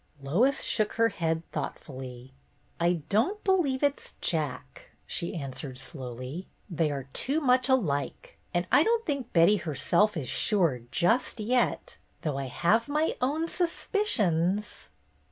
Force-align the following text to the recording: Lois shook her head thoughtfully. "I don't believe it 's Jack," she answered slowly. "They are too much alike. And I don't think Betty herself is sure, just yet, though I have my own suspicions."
Lois 0.19 0.63
shook 0.63 0.93
her 0.93 1.09
head 1.09 1.43
thoughtfully. 1.51 2.33
"I 2.79 3.03
don't 3.07 3.43
believe 3.43 3.83
it 3.83 3.99
's 3.99 4.13
Jack," 4.19 4.89
she 5.05 5.35
answered 5.35 5.77
slowly. 5.77 6.47
"They 6.67 6.89
are 6.89 7.07
too 7.13 7.39
much 7.39 7.69
alike. 7.69 8.39
And 8.51 8.65
I 8.71 8.81
don't 8.81 9.05
think 9.05 9.31
Betty 9.31 9.57
herself 9.57 10.17
is 10.17 10.27
sure, 10.27 10.79
just 10.89 11.39
yet, 11.39 11.99
though 12.23 12.39
I 12.39 12.45
have 12.47 12.89
my 12.89 13.15
own 13.21 13.47
suspicions." 13.47 14.87